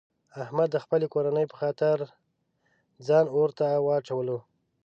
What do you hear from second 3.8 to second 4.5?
واچولو.